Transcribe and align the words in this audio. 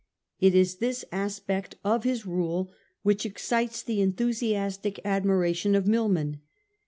It 0.39 0.55
is 0.55 0.77
this 0.77 1.05
aspect 1.11 1.75
of 1.83 2.05
his 2.05 2.25
rule 2.25 2.71
which 3.03 3.23
excites 3.23 3.83
the 3.83 4.01
enthusiastic 4.01 4.99
admiration 5.05 5.75
of 5.75 5.85
Milman. 5.85 6.41